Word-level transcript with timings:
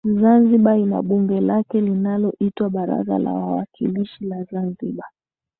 Zanzibar 0.21 0.79
ina 0.79 1.01
bunge 1.01 1.41
lake 1.41 1.81
linaloitwa 1.81 2.69
Baraza 2.69 3.19
la 3.19 3.31
Wawakilishi 3.33 4.25
la 4.25 4.43
Zanzibar 4.43 5.09